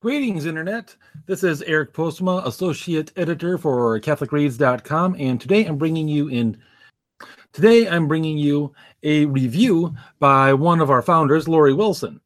Greetings, 0.00 0.46
Internet. 0.46 0.94
This 1.26 1.42
is 1.42 1.60
Eric 1.62 1.92
Postma, 1.92 2.46
Associate 2.46 3.10
Editor 3.16 3.58
for 3.58 3.98
CatholicReads.com, 3.98 5.16
and 5.18 5.40
today 5.40 5.64
I'm 5.64 5.76
bringing 5.76 6.06
you 6.06 6.28
in. 6.28 6.56
Today 7.52 7.88
I'm 7.88 8.06
bringing 8.06 8.38
you 8.38 8.72
a 9.02 9.24
review 9.24 9.92
by 10.20 10.54
one 10.54 10.80
of 10.80 10.88
our 10.88 11.02
founders, 11.02 11.48
Lori 11.48 11.74
Wilson. 11.74 12.20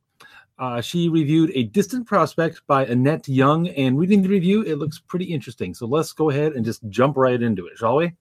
Uh, 0.59 0.83
she 0.83 1.09
reviewed 1.09 1.51
A 1.55 1.63
Distant 1.63 2.07
Prospect 2.07 2.61
by 2.67 2.85
Annette 2.85 3.27
Young, 3.27 3.69
and 3.69 3.99
reading 3.99 4.21
the 4.21 4.29
review, 4.29 4.61
it 4.65 4.77
looks 4.77 4.99
pretty 4.99 5.25
interesting. 5.25 5.73
So 5.73 5.87
let's 5.87 6.13
go 6.13 6.29
ahead 6.29 6.53
and 6.53 6.67
just 6.67 6.87
jump 6.91 7.17
right 7.17 7.41
into 7.41 7.69
it, 7.69 7.79
shall 7.79 7.97
we? 7.97 8.13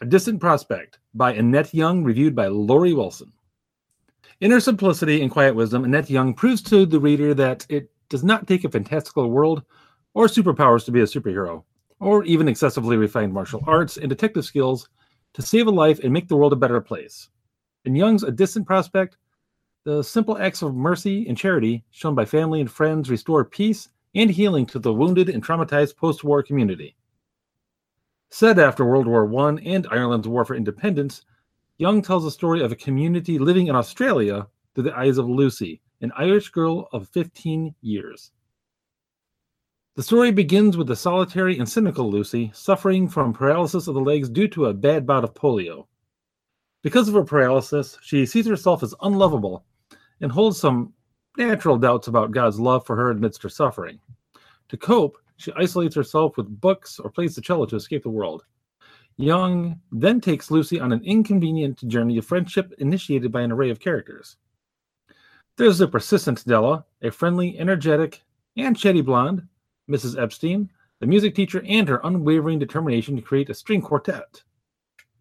A 0.00 0.04
Distant 0.04 0.40
Prospect 0.40 0.98
by 1.14 1.34
Annette 1.34 1.72
Young, 1.72 2.02
reviewed 2.02 2.34
by 2.34 2.48
Lori 2.48 2.92
Wilson. 2.92 3.32
In 4.40 4.50
her 4.50 4.58
simplicity 4.58 5.22
and 5.22 5.30
quiet 5.30 5.54
wisdom, 5.54 5.84
Annette 5.84 6.10
Young 6.10 6.34
proves 6.34 6.60
to 6.62 6.86
the 6.86 6.98
reader 6.98 7.34
that 7.34 7.64
it 7.68 7.88
does 8.10 8.22
not 8.22 8.46
take 8.46 8.64
a 8.64 8.68
fantastical 8.68 9.30
world 9.30 9.62
or 10.12 10.26
superpowers 10.26 10.84
to 10.84 10.92
be 10.92 11.00
a 11.00 11.04
superhero, 11.04 11.64
or 12.00 12.24
even 12.24 12.48
excessively 12.48 12.96
refined 12.96 13.32
martial 13.32 13.62
arts 13.66 13.96
and 13.96 14.10
detective 14.10 14.44
skills 14.44 14.88
to 15.32 15.40
save 15.40 15.66
a 15.66 15.70
life 15.70 16.00
and 16.00 16.12
make 16.12 16.28
the 16.28 16.36
world 16.36 16.52
a 16.52 16.56
better 16.56 16.80
place. 16.80 17.30
In 17.84 17.94
Young's 17.94 18.24
A 18.24 18.30
Distant 18.30 18.66
Prospect, 18.66 19.16
the 19.84 20.02
simple 20.02 20.36
acts 20.36 20.60
of 20.60 20.74
mercy 20.74 21.26
and 21.28 21.38
charity 21.38 21.84
shown 21.90 22.14
by 22.14 22.24
family 22.26 22.60
and 22.60 22.70
friends 22.70 23.08
restore 23.08 23.44
peace 23.44 23.88
and 24.14 24.30
healing 24.30 24.66
to 24.66 24.78
the 24.78 24.92
wounded 24.92 25.28
and 25.28 25.42
traumatized 25.42 25.96
post 25.96 26.24
war 26.24 26.42
community. 26.42 26.96
Set 28.28 28.58
after 28.58 28.84
World 28.84 29.06
War 29.06 29.32
I 29.46 29.56
and 29.64 29.86
Ireland's 29.90 30.28
war 30.28 30.44
for 30.44 30.54
independence, 30.54 31.22
Young 31.78 32.02
tells 32.02 32.24
the 32.24 32.30
story 32.30 32.62
of 32.62 32.72
a 32.72 32.76
community 32.76 33.38
living 33.38 33.68
in 33.68 33.74
Australia 33.74 34.46
through 34.74 34.84
the 34.84 34.96
eyes 34.96 35.16
of 35.16 35.28
Lucy, 35.28 35.80
an 36.00 36.12
Irish 36.16 36.50
girl 36.50 36.88
of 36.92 37.08
15 37.08 37.74
years. 37.82 38.32
The 39.96 40.02
story 40.02 40.30
begins 40.30 40.76
with 40.76 40.86
the 40.86 40.96
solitary 40.96 41.58
and 41.58 41.68
cynical 41.68 42.10
Lucy 42.10 42.50
suffering 42.54 43.08
from 43.08 43.32
paralysis 43.32 43.86
of 43.86 43.94
the 43.94 44.00
legs 44.00 44.28
due 44.28 44.48
to 44.48 44.66
a 44.66 44.74
bad 44.74 45.06
bout 45.06 45.24
of 45.24 45.34
polio. 45.34 45.86
Because 46.82 47.08
of 47.08 47.14
her 47.14 47.24
paralysis, 47.24 47.98
she 48.00 48.24
sees 48.24 48.46
herself 48.46 48.82
as 48.82 48.94
unlovable 49.02 49.64
and 50.20 50.32
holds 50.32 50.58
some 50.58 50.94
natural 51.36 51.76
doubts 51.76 52.08
about 52.08 52.30
God's 52.30 52.58
love 52.58 52.86
for 52.86 52.96
her 52.96 53.10
amidst 53.10 53.42
her 53.42 53.48
suffering. 53.48 53.98
To 54.68 54.76
cope, 54.76 55.18
she 55.36 55.52
isolates 55.56 55.94
herself 55.94 56.36
with 56.36 56.60
books 56.60 56.98
or 56.98 57.10
plays 57.10 57.34
the 57.34 57.40
cello 57.40 57.66
to 57.66 57.76
escape 57.76 58.02
the 58.04 58.10
world. 58.10 58.44
Young 59.16 59.80
then 59.92 60.20
takes 60.20 60.50
Lucy 60.50 60.80
on 60.80 60.92
an 60.92 61.04
inconvenient 61.04 61.86
journey 61.88 62.16
of 62.16 62.24
friendship 62.24 62.72
initiated 62.78 63.30
by 63.32 63.42
an 63.42 63.52
array 63.52 63.68
of 63.68 63.80
characters. 63.80 64.36
There's 65.56 65.78
the 65.78 65.88
persistent 65.88 66.44
Della, 66.44 66.84
a 67.02 67.10
friendly, 67.10 67.58
energetic, 67.58 68.22
and 68.56 68.76
chatty 68.76 69.02
blonde, 69.02 69.46
Mrs. 69.90 70.20
Epstein, 70.20 70.70
the 71.00 71.06
music 71.06 71.34
teacher, 71.34 71.62
and 71.66 71.88
her 71.88 72.00
unwavering 72.04 72.58
determination 72.58 73.16
to 73.16 73.22
create 73.22 73.50
a 73.50 73.54
string 73.54 73.82
quartet. 73.82 74.42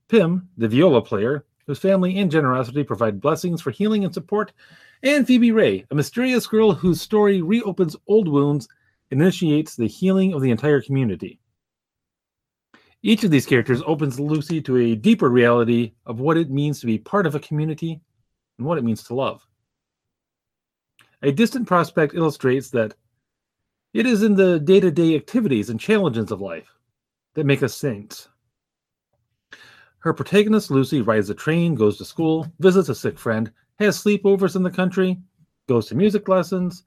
Pim, 0.08 0.50
the 0.58 0.68
viola 0.68 1.02
player, 1.02 1.46
whose 1.66 1.80
family 1.80 2.18
and 2.18 2.32
generosity 2.32 2.84
provide 2.84 3.22
blessings 3.22 3.62
for 3.62 3.72
healing 3.72 4.04
and 4.04 4.14
support, 4.14 4.54
and 5.04 5.26
Phoebe 5.26 5.52
Ray, 5.52 5.86
a 5.92 5.96
mysterious 5.96 6.48
girl 6.48 6.74
whose 6.74 7.02
story 7.02 7.42
reopens 7.42 7.96
old 8.08 8.28
wounds 8.28 8.68
and 9.12 9.22
initiates 9.22 9.76
the 9.76 9.88
healing 9.88 10.34
of 10.34 10.42
the 10.42 10.52
entire 10.52 10.82
community. 10.82 11.40
Each 13.02 13.24
of 13.24 13.32
these 13.32 13.46
characters 13.46 13.82
opens 13.86 14.20
Lucy 14.20 14.62
to 14.64 14.78
a 14.78 14.96
deeper 14.96 15.30
reality 15.30 15.94
of 16.06 16.20
what 16.20 16.38
it 16.38 16.50
means 16.50 16.80
to 16.80 16.86
be 16.86 16.98
part 16.98 17.26
of 17.26 17.36
a 17.36 17.40
community 17.40 18.02
and 18.58 18.68
what 18.68 18.78
it 18.78 18.84
means 18.84 19.04
to 19.04 19.16
love. 19.16 19.46
A 21.22 21.32
distant 21.32 21.68
prospect 21.68 22.14
illustrates 22.14 22.70
that 22.70 22.96
it 23.94 24.06
is 24.06 24.24
in 24.24 24.36
the 24.36 24.60
day 24.60 24.80
to 24.80 24.90
day 24.90 25.16
activities 25.16 25.70
and 25.70 25.80
challenges 25.80 26.32
of 26.32 26.40
life 26.40 26.70
that 27.34 27.46
make 27.46 27.62
us 27.62 27.76
saints. 27.76 28.30
Her 30.00 30.14
protagonist, 30.14 30.72
Lucy, 30.72 31.02
rides 31.02 31.30
a 31.30 31.36
train, 31.36 31.76
goes 31.76 31.98
to 31.98 32.06
school, 32.06 32.48
visits 32.60 32.88
a 32.88 32.96
sick 32.96 33.20
friend, 33.20 33.52
has 33.80 34.02
sleepovers 34.02 34.56
in 34.56 34.64
the 34.64 34.72
country, 34.72 35.20
goes 35.68 35.88
to 35.88 35.96
music 35.96 36.30
lessons, 36.30 36.84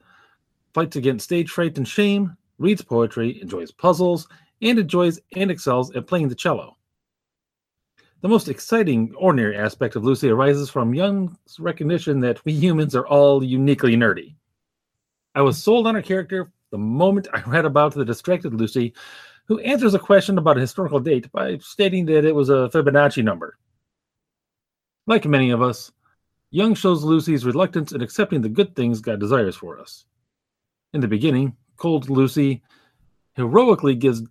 fights 0.72 0.96
against 0.96 1.24
stage 1.24 1.50
fright 1.50 1.76
and 1.76 1.86
shame, 1.86 2.34
reads 2.58 2.80
poetry, 2.80 3.40
enjoys 3.42 3.70
puzzles, 3.70 4.28
and 4.62 4.78
enjoys 4.78 5.20
and 5.34 5.50
excels 5.50 5.94
at 5.94 6.06
playing 6.06 6.28
the 6.28 6.34
cello. 6.34 6.78
The 8.22 8.28
most 8.28 8.48
exciting, 8.48 9.12
ordinary 9.16 9.56
aspect 9.56 9.96
of 9.96 10.04
Lucy 10.04 10.28
arises 10.28 10.70
from 10.70 10.94
Young's 10.94 11.58
recognition 11.58 12.20
that 12.20 12.44
we 12.44 12.52
humans 12.52 12.94
are 12.94 13.06
all 13.08 13.42
uniquely 13.42 13.96
nerdy. 13.96 14.36
I 15.34 15.42
was 15.42 15.60
sold 15.60 15.88
on 15.88 15.96
her 15.96 16.02
character 16.02 16.52
the 16.70 16.78
moment 16.78 17.26
I 17.32 17.42
read 17.42 17.64
about 17.64 17.94
the 17.94 18.04
distracted 18.04 18.54
Lucy, 18.54 18.94
who 19.46 19.58
answers 19.58 19.94
a 19.94 19.98
question 19.98 20.38
about 20.38 20.56
a 20.56 20.60
historical 20.60 21.00
date 21.00 21.32
by 21.32 21.58
stating 21.58 22.06
that 22.06 22.24
it 22.24 22.32
was 22.32 22.48
a 22.48 22.70
Fibonacci 22.72 23.24
number. 23.24 23.58
Like 25.08 25.24
many 25.24 25.50
of 25.50 25.60
us, 25.60 25.90
Young 26.52 26.74
shows 26.74 27.02
Lucy's 27.02 27.44
reluctance 27.44 27.90
in 27.90 28.02
accepting 28.02 28.40
the 28.40 28.48
good 28.48 28.76
things 28.76 29.00
God 29.00 29.18
desires 29.18 29.56
for 29.56 29.80
us. 29.80 30.04
In 30.92 31.00
the 31.00 31.08
beginning, 31.08 31.56
cold 31.76 32.08
Lucy 32.08 32.62
heroically 33.34 33.96
gives 33.96 34.22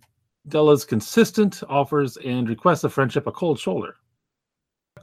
Della's 0.48 0.84
consistent 0.84 1.62
offers 1.68 2.16
and 2.18 2.48
requests 2.48 2.84
of 2.84 2.92
friendship 2.92 3.26
a 3.26 3.32
cold 3.32 3.58
shoulder. 3.58 3.96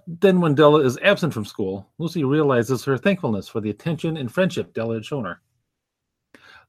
Then, 0.06 0.42
when 0.42 0.56
Della 0.56 0.80
is 0.80 0.98
absent 1.02 1.34
from 1.34 1.46
school, 1.46 1.90
Lucy 1.98 2.24
realizes 2.24 2.84
her 2.84 2.98
thankfulness 2.98 3.48
for 3.48 3.62
the 3.62 3.70
attention 3.70 4.18
and 4.18 4.32
friendship 4.32 4.74
Della 4.74 4.96
had 4.96 5.06
shown 5.06 5.26
her. 5.26 5.42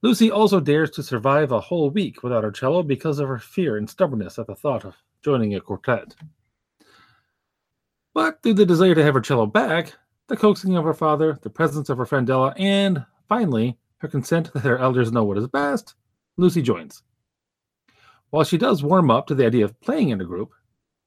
Lucy 0.03 0.31
also 0.31 0.59
dares 0.59 0.89
to 0.91 1.03
survive 1.03 1.51
a 1.51 1.59
whole 1.59 1.89
week 1.89 2.23
without 2.23 2.43
her 2.43 2.51
cello 2.51 2.81
because 2.81 3.19
of 3.19 3.27
her 3.27 3.37
fear 3.37 3.77
and 3.77 3.89
stubbornness 3.89 4.39
at 4.39 4.47
the 4.47 4.55
thought 4.55 4.85
of 4.85 4.95
joining 5.21 5.55
a 5.55 5.61
quartet. 5.61 6.15
But 8.13 8.41
through 8.41 8.55
the 8.55 8.65
desire 8.65 8.95
to 8.95 9.03
have 9.03 9.13
her 9.13 9.21
cello 9.21 9.45
back, 9.45 9.93
the 10.27 10.37
coaxing 10.37 10.75
of 10.75 10.85
her 10.85 10.93
father, 10.93 11.37
the 11.41 11.49
presence 11.49 11.89
of 11.89 11.97
her 11.97 12.05
friend 12.05 12.25
Della, 12.25 12.53
and 12.57 13.05
finally, 13.27 13.77
her 13.99 14.07
consent 14.07 14.51
that 14.53 14.63
her 14.63 14.79
elders 14.79 15.11
know 15.11 15.23
what 15.23 15.37
is 15.37 15.47
best, 15.47 15.95
Lucy 16.37 16.61
joins. 16.61 17.03
While 18.31 18.45
she 18.45 18.57
does 18.57 18.83
warm 18.83 19.11
up 19.11 19.27
to 19.27 19.35
the 19.35 19.45
idea 19.45 19.65
of 19.65 19.79
playing 19.81 20.09
in 20.09 20.21
a 20.21 20.25
group, 20.25 20.51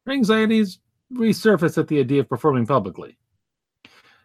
her 0.07 0.13
anxieties 0.13 0.79
resurface 1.13 1.79
at 1.79 1.89
the 1.89 1.99
idea 1.99 2.21
of 2.21 2.29
performing 2.29 2.67
publicly. 2.67 3.17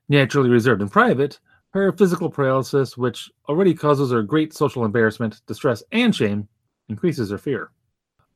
Naturally 0.09 0.49
reserved 0.49 0.81
in 0.81 0.89
private, 0.89 1.39
her 1.71 1.91
physical 1.93 2.29
paralysis, 2.29 2.97
which 2.97 3.31
already 3.47 3.73
causes 3.73 4.11
her 4.11 4.21
great 4.21 4.53
social 4.53 4.83
embarrassment, 4.83 5.41
distress, 5.45 5.81
and 5.91 6.13
shame, 6.13 6.47
increases 6.89 7.29
her 7.29 7.37
fear. 7.37 7.71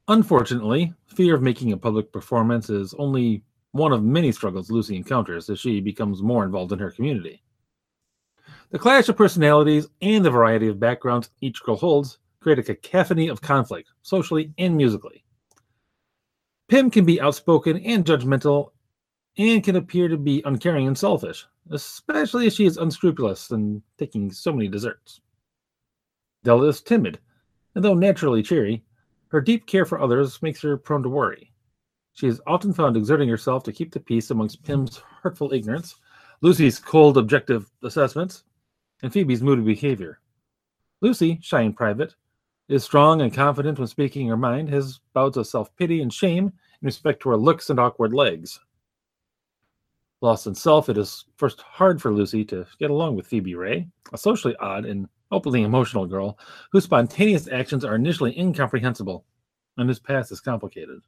Unfortunately, 0.08 0.94
fear 1.08 1.36
of 1.36 1.42
making 1.42 1.72
a 1.72 1.78
public 1.78 2.12
performance 2.14 2.70
is 2.70 2.94
only 2.96 3.44
one 3.72 3.92
of 3.92 4.04
many 4.04 4.32
struggles 4.32 4.72
Lucy 4.72 4.96
encounters 4.96 5.50
as 5.50 5.60
she 5.60 5.82
becomes 5.82 6.22
more 6.22 6.46
involved 6.46 6.72
in 6.72 6.80
her 6.80 6.92
community. 6.92 7.42
The 8.70 8.80
clash 8.80 9.10
of 9.10 9.18
personalities 9.18 9.88
and 10.02 10.24
the 10.24 10.32
variety 10.32 10.68
of 10.68 10.80
backgrounds 10.80 11.32
each 11.42 11.62
girl 11.64 11.76
holds 11.76 12.20
create 12.44 12.60
a 12.60 12.64
cacophony 12.64 13.30
of 13.30 13.42
conflict, 13.42 13.90
socially 14.02 14.54
and 14.58 14.76
musically. 14.76 15.24
Pim 16.68 16.92
can 16.92 17.06
be 17.06 17.22
outspoken 17.22 17.78
and 17.78 18.06
judgmental 18.06 18.72
and 19.38 19.64
can 19.64 19.78
appear 19.78 20.08
to 20.08 20.18
be 20.18 20.44
uncaring 20.46 20.88
and 20.88 20.98
selfish, 20.98 21.46
especially 21.72 22.48
as 22.48 22.56
she 22.56 22.66
is 22.66 22.78
unscrupulous 22.78 23.52
and 23.52 23.82
taking 23.98 24.32
so 24.32 24.52
many 24.52 24.68
desserts. 24.68 25.22
Della 26.44 26.68
is 26.68 26.82
timid, 26.82 27.20
and 27.76 27.84
though 27.84 27.94
naturally 27.94 28.44
cheery, 28.44 28.84
her 29.30 29.42
deep 29.42 29.66
care 29.66 29.86
for 29.86 30.00
others 30.00 30.42
makes 30.42 30.62
her 30.62 30.78
prone 30.78 31.02
to 31.04 31.10
worry. 31.10 31.52
She 32.14 32.28
is 32.28 32.42
often 32.46 32.74
found 32.74 32.96
exerting 32.96 33.30
herself 33.30 33.64
to 33.64 33.74
keep 33.74 33.92
the 33.92 34.00
peace 34.00 34.30
amongst 34.30 34.64
Pim's 34.64 35.02
hurtful 35.22 35.52
ignorance, 35.54 35.96
Lucy's 36.42 36.78
cold 36.78 37.18
objective 37.18 37.72
assessments, 37.82 38.44
and 39.02 39.12
Phoebe's 39.12 39.42
moody 39.42 39.64
behavior. 39.64 40.20
Lucy, 41.02 41.40
shy 41.42 41.62
and 41.62 41.76
private, 41.76 42.16
is 42.70 42.84
strong 42.84 43.22
and 43.22 43.34
confident 43.34 43.78
when 43.78 43.88
speaking 43.88 44.28
her 44.28 44.38
mind, 44.38 44.70
has 44.70 45.00
bouts 45.14 45.38
of 45.38 45.48
self 45.48 45.76
pity 45.76 46.02
and 46.02 46.14
shame 46.14 46.46
in 46.46 46.86
respect 46.86 47.22
to 47.22 47.30
her 47.30 47.38
looks 47.38 47.70
and 47.70 47.80
awkward 47.80 48.14
legs. 48.14 48.60
Lost 50.22 50.48
in 50.48 50.56
self, 50.56 50.88
it 50.88 50.98
is 50.98 51.26
first 51.36 51.62
hard 51.62 52.02
for 52.02 52.14
Lucy 52.14 52.46
to 52.46 52.66
get 52.80 52.90
along 52.90 53.16
with 53.16 53.28
Phoebe 53.28 53.56
Ray, 53.56 53.88
a 54.14 54.18
socially 54.18 54.56
odd 54.58 54.86
and 54.86 55.08
openly 55.32 55.64
emotional 55.64 56.06
girl 56.06 56.38
whose 56.72 56.86
spontaneous 56.86 57.50
actions 57.52 57.84
are 57.84 57.96
initially 57.96 58.38
incomprehensible 58.40 59.26
and 59.78 59.90
whose 59.90 60.00
past 60.00 60.32
is 60.32 60.40
complicated. 60.40 61.02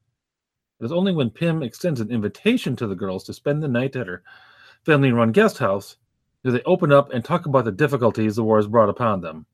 It 0.81 0.85
is 0.85 0.91
only 0.91 1.13
when 1.13 1.29
Pim 1.29 1.63
extends 1.63 2.01
an 2.01 2.11
invitation 2.11 2.75
to 2.75 2.87
the 2.87 2.95
girls 2.95 3.23
to 3.25 3.33
spend 3.33 3.63
the 3.63 3.67
night 3.67 3.95
at 3.95 4.07
her 4.07 4.23
family 4.85 5.11
run 5.11 5.31
guest 5.31 5.57
house 5.57 5.97
do 6.43 6.51
they 6.51 6.61
open 6.63 6.91
up 6.91 7.11
and 7.11 7.23
talk 7.23 7.45
about 7.45 7.65
the 7.65 7.71
difficulties 7.71 8.35
the 8.35 8.43
war 8.43 8.57
has 8.57 8.67
brought 8.67 8.89
upon 8.89 9.21
them. 9.21 9.45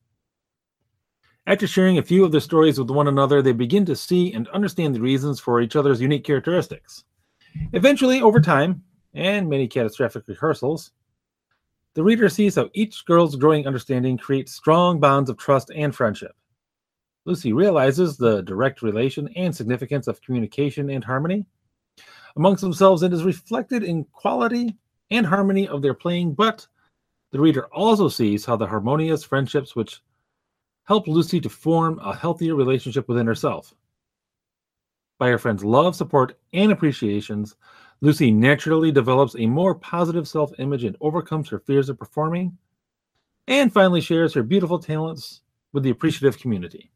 After 1.46 1.66
sharing 1.66 1.98
a 1.98 2.02
few 2.02 2.24
of 2.24 2.30
their 2.30 2.40
stories 2.40 2.78
with 2.78 2.90
one 2.90 3.08
another, 3.08 3.42
they 3.42 3.52
begin 3.52 3.84
to 3.86 3.96
see 3.96 4.32
and 4.32 4.46
understand 4.48 4.94
the 4.94 5.00
reasons 5.00 5.40
for 5.40 5.60
each 5.60 5.74
other's 5.74 6.00
unique 6.00 6.24
characteristics. 6.24 7.04
Eventually, 7.72 8.22
over 8.22 8.40
time, 8.40 8.84
and 9.14 9.48
many 9.48 9.66
catastrophic 9.66 10.28
rehearsals, 10.28 10.92
the 11.94 12.02
reader 12.02 12.28
sees 12.28 12.54
how 12.54 12.70
each 12.74 13.04
girl's 13.04 13.34
growing 13.34 13.66
understanding 13.66 14.16
creates 14.16 14.52
strong 14.52 15.00
bonds 15.00 15.28
of 15.28 15.36
trust 15.36 15.70
and 15.74 15.94
friendship. 15.94 16.36
Lucy 17.24 17.52
realizes 17.52 18.16
the 18.16 18.42
direct 18.42 18.80
relation 18.80 19.28
and 19.34 19.54
significance 19.54 20.06
of 20.06 20.22
communication 20.22 20.90
and 20.90 21.04
harmony 21.04 21.44
amongst 22.36 22.62
themselves 22.62 23.02
and 23.02 23.12
is 23.12 23.24
reflected 23.24 23.82
in 23.82 24.04
quality 24.04 24.76
and 25.10 25.26
harmony 25.26 25.68
of 25.68 25.82
their 25.82 25.92
playing, 25.92 26.34
but 26.34 26.66
the 27.32 27.40
reader 27.40 27.66
also 27.66 28.08
sees 28.08 28.44
how 28.44 28.56
the 28.56 28.66
harmonious 28.66 29.24
friendships 29.24 29.76
which 29.76 30.00
help 30.84 31.06
Lucy 31.06 31.40
to 31.40 31.48
form 31.48 31.98
a 32.02 32.14
healthier 32.14 32.54
relationship 32.54 33.08
within 33.08 33.26
herself. 33.26 33.74
By 35.18 35.28
her 35.28 35.38
friend's 35.38 35.64
love, 35.64 35.94
support, 35.94 36.38
and 36.52 36.72
appreciations, 36.72 37.56
Lucy 38.00 38.32
naturally 38.32 38.90
develops 38.90 39.36
a 39.36 39.46
more 39.46 39.74
positive 39.74 40.26
self 40.26 40.50
image 40.58 40.82
and 40.82 40.96
overcomes 41.00 41.48
her 41.48 41.60
fears 41.60 41.88
of 41.88 41.98
performing, 41.98 42.58
and 43.46 43.72
finally 43.72 44.00
shares 44.00 44.34
her 44.34 44.42
beautiful 44.42 44.78
talents 44.78 45.42
with 45.72 45.84
the 45.84 45.90
appreciative 45.90 46.38
community. 46.38 46.90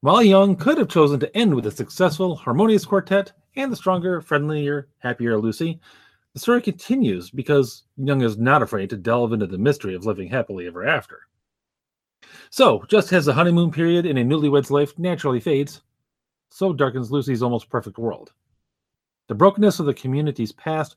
While 0.00 0.22
Young 0.22 0.56
could 0.56 0.78
have 0.78 0.88
chosen 0.88 1.20
to 1.20 1.36
end 1.36 1.54
with 1.54 1.66
a 1.66 1.70
successful, 1.70 2.34
harmonious 2.34 2.86
quartet 2.86 3.32
and 3.56 3.70
the 3.70 3.76
stronger, 3.76 4.22
friendlier, 4.22 4.88
happier 5.00 5.36
Lucy, 5.36 5.78
the 6.34 6.40
story 6.40 6.62
continues 6.62 7.30
because 7.30 7.84
Young 7.96 8.22
is 8.22 8.38
not 8.38 8.62
afraid 8.62 8.90
to 8.90 8.96
delve 8.96 9.32
into 9.32 9.46
the 9.46 9.58
mystery 9.58 9.94
of 9.94 10.06
living 10.06 10.28
happily 10.28 10.66
ever 10.66 10.86
after. 10.86 11.26
So, 12.50 12.84
just 12.88 13.12
as 13.12 13.26
the 13.26 13.32
honeymoon 13.32 13.70
period 13.72 14.06
in 14.06 14.18
a 14.18 14.24
newlywed's 14.24 14.70
life 14.70 14.98
naturally 14.98 15.40
fades, 15.40 15.82
so 16.50 16.72
darkens 16.72 17.10
Lucy's 17.10 17.42
almost 17.42 17.70
perfect 17.70 17.98
world. 17.98 18.32
The 19.28 19.34
brokenness 19.34 19.80
of 19.80 19.86
the 19.86 19.94
community's 19.94 20.52
past 20.52 20.96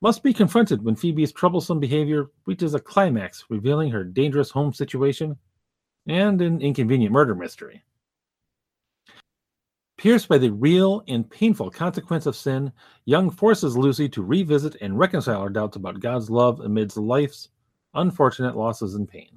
must 0.00 0.22
be 0.22 0.32
confronted 0.32 0.84
when 0.84 0.96
Phoebe's 0.96 1.32
troublesome 1.32 1.80
behavior 1.80 2.30
reaches 2.46 2.74
a 2.74 2.80
climax, 2.80 3.44
revealing 3.48 3.90
her 3.90 4.04
dangerous 4.04 4.50
home 4.50 4.72
situation 4.72 5.36
and 6.06 6.40
an 6.40 6.60
inconvenient 6.60 7.12
murder 7.12 7.34
mystery. 7.34 7.82
Pierced 10.06 10.28
by 10.28 10.38
the 10.38 10.52
real 10.52 11.02
and 11.08 11.28
painful 11.28 11.68
consequence 11.68 12.26
of 12.26 12.36
sin, 12.36 12.70
Young 13.06 13.28
forces 13.28 13.76
Lucy 13.76 14.08
to 14.10 14.22
revisit 14.22 14.76
and 14.80 14.96
reconcile 14.96 15.42
her 15.42 15.48
doubts 15.48 15.76
about 15.76 15.98
God's 15.98 16.30
love 16.30 16.60
amidst 16.60 16.96
life's 16.96 17.48
unfortunate 17.92 18.56
losses 18.56 18.94
and 18.94 19.08
pain. 19.08 19.36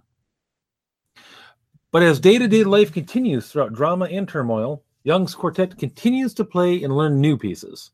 But 1.92 2.04
as 2.04 2.19
day 2.19 2.38
to 2.38 2.48
day 2.48 2.63
life 2.63 2.94
continues 2.94 3.50
throughout 3.50 3.74
drama 3.74 4.06
and 4.12 4.30
turmoil, 4.30 4.83
Young's 5.04 5.33
quartet 5.33 5.75
continues 5.80 6.36
to 6.36 6.45
play 6.45 6.83
and 6.83 6.95
learn 6.95 7.19
new 7.19 7.36
pieces. 7.36 7.89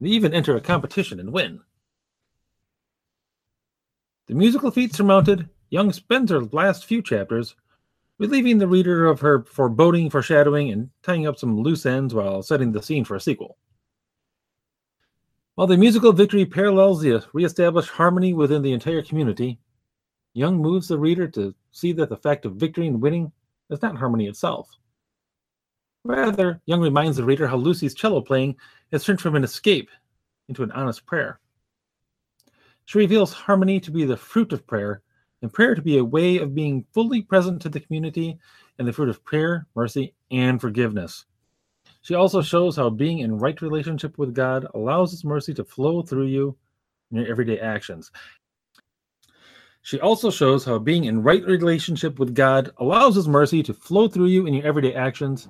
They 0.00 0.08
even 0.08 0.32
enter 0.32 0.56
a 0.56 0.62
competition 0.62 1.20
and 1.20 1.34
win. 1.34 1.60
The 4.26 4.34
musical 4.34 4.70
feat 4.70 4.94
surmounted, 4.94 5.50
Young 5.68 5.92
spends 5.92 6.30
her 6.30 6.44
last 6.44 6.86
few 6.86 7.02
chapters 7.02 7.56
relieving 8.18 8.58
the 8.58 8.68
reader 8.68 9.06
of 9.06 9.20
her 9.20 9.44
foreboding 9.44 10.10
foreshadowing 10.10 10.70
and 10.70 10.90
tying 11.02 11.26
up 11.26 11.38
some 11.38 11.56
loose 11.56 11.86
ends 11.86 12.14
while 12.14 12.42
setting 12.42 12.72
the 12.72 12.82
scene 12.82 13.04
for 13.04 13.14
a 13.14 13.20
sequel. 13.20 13.56
While 15.54 15.66
the 15.66 15.76
musical 15.76 16.12
victory 16.12 16.44
parallels 16.46 17.00
the 17.00 17.24
reestablished 17.32 17.90
harmony 17.90 18.32
within 18.32 18.62
the 18.62 18.72
entire 18.72 19.02
community, 19.02 19.58
Young 20.34 20.58
moves 20.58 20.88
the 20.88 20.98
reader 20.98 21.26
to 21.28 21.54
see 21.72 21.92
that 21.92 22.08
the 22.08 22.16
fact 22.16 22.44
of 22.44 22.56
victory 22.56 22.86
and 22.86 23.00
winning 23.00 23.32
is 23.70 23.82
not 23.82 23.96
harmony 23.96 24.28
itself. 24.28 24.68
Rather, 26.04 26.60
Young 26.66 26.80
reminds 26.80 27.16
the 27.16 27.24
reader 27.24 27.46
how 27.46 27.56
Lucy's 27.56 27.94
cello 27.94 28.20
playing 28.20 28.56
has 28.92 29.04
turned 29.04 29.20
from 29.20 29.34
an 29.34 29.44
escape 29.44 29.90
into 30.48 30.62
an 30.62 30.70
honest 30.72 31.04
prayer. 31.06 31.40
She 32.84 32.98
reveals 32.98 33.32
harmony 33.32 33.80
to 33.80 33.90
be 33.90 34.04
the 34.04 34.16
fruit 34.16 34.52
of 34.52 34.66
prayer 34.66 35.02
and 35.42 35.52
prayer 35.52 35.74
to 35.74 35.82
be 35.82 35.98
a 35.98 36.04
way 36.04 36.38
of 36.38 36.54
being 36.54 36.84
fully 36.92 37.22
present 37.22 37.62
to 37.62 37.68
the 37.68 37.80
community 37.80 38.38
and 38.78 38.86
the 38.86 38.92
fruit 38.92 39.08
of 39.08 39.24
prayer, 39.24 39.66
mercy, 39.74 40.14
and 40.30 40.60
forgiveness. 40.60 41.24
She 42.02 42.14
also 42.14 42.42
shows 42.42 42.76
how 42.76 42.90
being 42.90 43.20
in 43.20 43.38
right 43.38 43.60
relationship 43.60 44.18
with 44.18 44.34
God 44.34 44.66
allows 44.74 45.10
His 45.10 45.24
mercy 45.24 45.52
to 45.54 45.64
flow 45.64 46.02
through 46.02 46.26
you 46.26 46.56
in 47.10 47.18
your 47.18 47.26
everyday 47.26 47.58
actions. 47.58 48.10
She 49.82 50.00
also 50.00 50.30
shows 50.30 50.64
how 50.64 50.78
being 50.78 51.04
in 51.04 51.22
right 51.22 51.44
relationship 51.44 52.18
with 52.18 52.34
God 52.34 52.70
allows 52.78 53.14
His 53.14 53.28
mercy 53.28 53.62
to 53.62 53.74
flow 53.74 54.08
through 54.08 54.26
you 54.26 54.46
in 54.46 54.54
your 54.54 54.66
everyday 54.66 54.94
actions, 54.94 55.48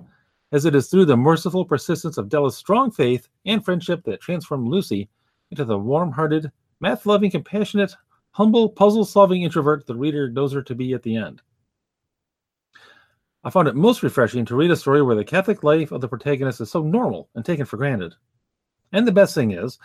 as 0.53 0.65
it 0.65 0.75
is 0.75 0.89
through 0.89 1.07
the 1.07 1.17
merciful 1.17 1.65
persistence 1.65 2.19
of 2.19 2.29
Della's 2.29 2.57
strong 2.57 2.91
faith 2.91 3.29
and 3.47 3.65
friendship 3.65 4.03
that 4.05 4.21
transformed 4.21 4.69
Lucy 4.69 5.09
into 5.51 5.65
the 5.65 5.79
warm 5.79 6.13
hearted, 6.13 6.51
math 6.81 7.07
loving, 7.07 7.31
compassionate, 7.31 7.95
humble, 8.39 8.69
puzzle 8.69 9.05
solving 9.05 9.43
introvert 9.43 9.85
the 9.85 9.97
reader 9.97 10.31
knows 10.31 10.53
her 10.53 10.63
to 10.63 10.75
be 10.77 10.93
at 10.93 11.03
the 11.03 11.17
end. 11.17 11.43
I 13.43 13.51
found 13.51 13.67
it 13.67 13.75
most 13.75 14.05
refreshing 14.05 14.45
to 14.45 14.55
read 14.55 14.71
a 14.71 14.77
story 14.77 15.03
where 15.03 15.17
the 15.17 15.25
Catholic 15.25 15.65
life 15.65 15.91
of 15.91 16.01
the 16.01 16.07
protagonist 16.07 16.61
is 16.61 16.71
so 16.71 16.83
normal 16.83 17.29
and 17.35 17.45
taken 17.45 17.67
for 17.67 17.79
granted. 17.79 18.15
And 18.93 19.09
the 19.09 19.13
best 19.13 19.35
thing 19.35 19.51
is, 19.51 19.81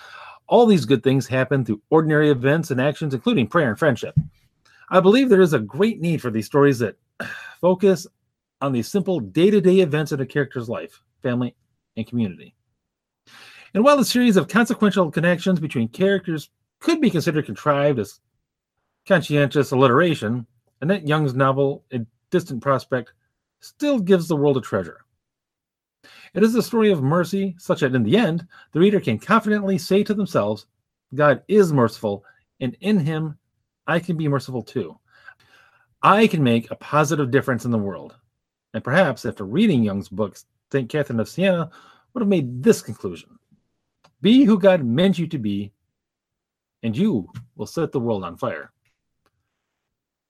all 0.48 0.68
these 0.68 0.86
good 0.86 1.02
things 1.02 1.26
happen 1.26 1.66
through 1.66 1.82
ordinary 1.90 2.30
events 2.30 2.70
and 2.70 2.80
actions, 2.80 3.16
including 3.16 3.48
prayer 3.48 3.70
and 3.70 3.80
friendship. 3.80 4.16
I 4.92 5.00
believe 5.00 5.30
there 5.30 5.42
is 5.42 5.54
a 5.54 5.60
great 5.60 6.00
need 6.00 6.22
for 6.22 6.30
these 6.30 6.46
stories 6.46 6.78
that 6.78 6.96
focus 7.60 8.06
on 8.62 8.72
these 8.72 8.88
simple 8.88 9.20
day 9.20 9.50
to 9.50 9.62
day 9.62 9.80
events 9.80 10.12
in 10.12 10.22
a 10.22 10.28
character's 10.28 10.70
life, 10.70 11.02
family, 11.24 11.56
and 11.98 12.06
community. 12.06 12.54
And 13.74 13.84
while 13.84 13.98
the 13.98 14.06
series 14.06 14.38
of 14.38 14.48
consequential 14.48 15.10
connections 15.10 15.60
between 15.60 15.88
characters 15.88 16.52
could 16.80 17.02
be 17.02 17.10
considered 17.10 17.48
contrived 17.48 17.98
as 17.98 18.20
conscientious 19.08 19.72
alliteration, 19.72 20.46
Annette 20.82 21.08
Young's 21.08 21.34
novel, 21.34 21.84
A 21.92 22.06
Distant 22.30 22.62
Prospect, 22.62 23.14
still 23.60 24.00
gives 24.00 24.28
the 24.28 24.36
world 24.36 24.58
a 24.58 24.62
treasure. 24.62 25.06
It 26.34 26.44
is 26.44 26.56
a 26.56 26.64
story 26.64 26.92
of 26.92 27.04
mercy, 27.04 27.56
such 27.58 27.82
that 27.82 27.96
in 27.96 28.04
the 28.04 28.18
end, 28.18 28.48
the 28.72 28.80
reader 28.80 29.00
can 29.00 29.20
confidently 29.20 29.78
say 29.78 30.04
to 30.04 30.14
themselves, 30.14 30.66
God 31.14 31.44
is 31.48 31.72
merciful, 31.72 32.26
and 32.60 32.76
in 32.82 33.00
him, 33.00 33.38
I 33.88 34.00
can 34.00 34.18
be 34.18 34.28
merciful 34.28 34.64
too. 34.64 34.98
I 36.02 36.28
can 36.28 36.44
make 36.44 36.70
a 36.70 36.76
positive 36.76 37.32
difference 37.32 37.66
in 37.66 37.72
the 37.72 37.78
world. 37.78 38.16
And 38.74 38.84
perhaps 38.84 39.26
after 39.26 39.46
reading 39.46 39.84
Young's 39.84 40.10
books, 40.10 40.46
St. 40.72 40.90
Catherine 40.90 41.20
of 41.20 41.30
Siena 41.30 41.70
would 42.14 42.22
have 42.22 42.28
made 42.28 42.64
this 42.64 42.82
conclusion 42.82 43.38
Be 44.22 44.44
who 44.44 44.60
God 44.60 44.84
meant 44.84 45.20
you 45.20 45.28
to 45.28 45.38
be, 45.38 45.72
and 46.82 46.98
you 46.98 47.30
will 47.56 47.68
set 47.68 47.92
the 47.92 48.00
world 48.00 48.26
on 48.26 48.38
fire. 48.38 48.73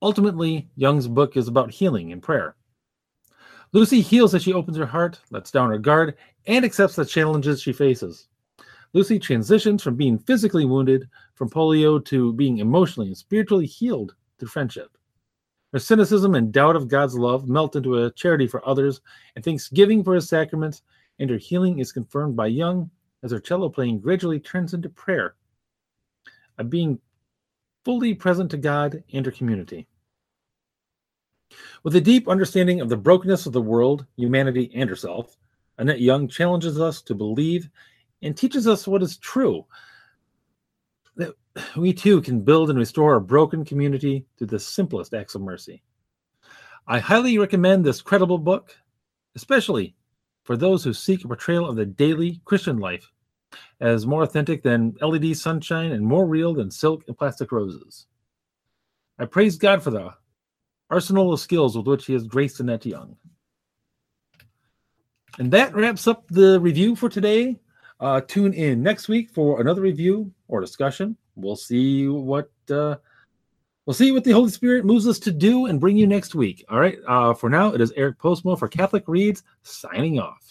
Ultimately, 0.04 0.68
Young's 0.76 1.08
book 1.08 1.38
is 1.38 1.48
about 1.48 1.72
healing 1.72 2.12
and 2.12 2.22
prayer. 2.22 2.58
Lucy 3.72 4.02
heals 4.02 4.36
as 4.36 4.44
she 4.44 4.52
opens 4.52 4.76
her 4.76 4.86
heart, 4.86 5.22
lets 5.32 5.50
down 5.50 5.70
her 5.70 5.78
guard, 5.78 6.18
and 6.46 6.66
accepts 6.66 6.98
the 6.98 7.06
challenges 7.06 7.62
she 7.62 7.72
faces. 7.72 8.28
Lucy 8.92 9.18
transitions 9.18 9.82
from 9.82 9.96
being 9.96 10.20
physically 10.20 10.66
wounded 10.66 11.08
from 11.36 11.50
polio 11.50 12.04
to 12.04 12.34
being 12.34 12.58
emotionally 12.58 13.08
and 13.08 13.18
spiritually 13.18 13.66
healed 13.66 14.14
through 14.38 14.50
friendship. 14.50 14.98
Her 15.72 15.80
cynicism 15.80 16.36
and 16.36 16.52
doubt 16.52 16.76
of 16.76 16.90
God's 16.90 17.18
love 17.18 17.48
melt 17.48 17.78
into 17.78 18.04
a 18.04 18.12
charity 18.12 18.46
for 18.46 18.68
others 18.68 19.00
and 19.38 19.46
thanksgiving 19.46 20.04
for 20.04 20.16
his 20.16 20.28
sacraments, 20.28 20.82
and 21.20 21.30
her 21.30 21.38
healing 21.38 21.80
is 21.80 21.94
confirmed 21.94 22.36
by 22.36 22.48
Young 22.48 22.92
as 23.24 23.32
her 23.32 23.40
cello 23.40 23.70
playing 23.70 24.02
gradually 24.02 24.42
turns 24.42 24.74
into 24.74 24.90
prayer, 24.90 25.36
a 26.58 26.64
being 26.66 27.00
fully 27.86 28.14
present 28.14 28.52
to 28.52 28.58
God 28.58 29.02
and 29.14 29.26
her 29.26 29.32
community. 29.32 29.88
With 31.84 31.98
a 31.98 32.02
deep 32.02 32.30
understanding 32.30 32.80
of 32.80 32.88
the 32.88 32.96
brokenness 32.96 33.46
of 33.46 33.52
the 33.52 33.62
world, 33.62 34.06
humanity, 34.16 34.72
and 34.74 34.90
herself, 34.90 35.36
Annette 35.78 36.00
Young 36.00 36.30
challenges 36.30 36.80
us 36.80 37.02
to 37.02 37.14
believe 37.14 37.70
and 38.22 38.38
teaches 38.38 38.68
us 38.68 38.88
what 38.88 39.04
is 39.04 39.18
true 39.18 39.66
that 41.18 41.36
we 41.76 41.94
too 41.94 42.22
can 42.22 42.42
build 42.42 42.70
and 42.70 42.80
restore 42.80 43.16
a 43.16 43.22
broken 43.22 43.66
community 43.66 44.26
through 44.38 44.48
the 44.48 44.60
simplest 44.60 45.14
acts 45.14 45.36
of 45.36 45.42
mercy. 45.42 45.84
I 46.88 47.00
highly 47.00 47.38
recommend 47.38 47.84
this 47.84 48.02
credible 48.02 48.38
book, 48.38 48.76
especially 49.36 49.94
for 50.44 50.56
those 50.56 50.86
who 50.86 50.94
seek 50.94 51.24
a 51.24 51.28
portrayal 51.28 51.68
of 51.68 51.76
the 51.76 51.86
daily 51.86 52.42
Christian 52.46 52.78
life 52.78 53.12
as 53.82 54.08
more 54.08 54.24
authentic 54.24 54.64
than 54.64 54.96
LED 55.02 55.36
sunshine 55.36 55.92
and 55.92 56.06
more 56.06 56.26
real 56.26 56.54
than 56.54 56.72
silk 56.72 57.04
and 57.08 57.18
plastic 57.18 57.52
roses. 57.52 58.08
I 59.20 59.26
praise 59.26 59.58
God 59.58 59.84
for 59.84 59.92
the 59.92 60.14
arsenal 60.94 61.34
of 61.34 61.40
skills 61.40 61.76
with 61.76 61.88
which 61.88 62.06
he 62.06 62.14
has 62.14 62.28
graced 62.28 62.60
Annette 62.60 62.86
Young. 62.86 63.18
And 65.40 65.52
that 65.52 65.74
wraps 65.74 66.08
up 66.08 66.28
the 66.30 66.60
review 66.60 66.96
for 66.96 67.10
today. 67.10 67.60
Uh, 68.00 68.22
tune 68.22 68.54
in 68.54 68.84
next 68.84 69.08
week 69.08 69.32
for 69.32 69.60
another 69.60 69.82
review 69.82 70.32
or 70.48 70.62
discussion. 70.62 71.18
We'll 71.36 71.56
see 71.56 72.08
what 72.08 72.52
uh, 72.70 72.98
we'll 73.86 73.96
see 73.96 74.12
what 74.12 74.24
the 74.24 74.32
Holy 74.32 74.52
Spirit 74.52 74.86
moves 74.86 75.08
us 75.08 75.18
to 75.20 75.32
do 75.32 75.66
and 75.66 75.80
bring 75.80 75.98
you 75.98 76.06
next 76.06 76.36
week. 76.36 76.64
All 76.70 76.80
right. 76.80 77.00
Uh, 77.08 77.34
for 77.34 77.50
now, 77.50 77.74
it 77.74 77.82
is 77.82 77.92
Eric 77.96 78.20
Postma 78.20 78.58
for 78.60 78.68
Catholic 78.68 79.06
Reads 79.08 79.42
signing 79.64 80.20
off. 80.20 80.43